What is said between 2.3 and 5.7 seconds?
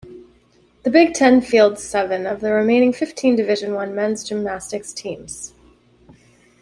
the remaining fifteen Division One men's gymnastics teams.